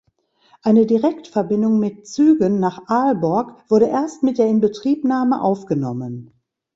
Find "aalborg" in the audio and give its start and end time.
2.87-3.69